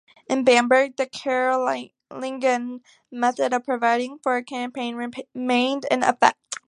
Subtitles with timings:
[0.27, 6.39] In Bamberg the Carolingian method of providing for a campaign remained in effect.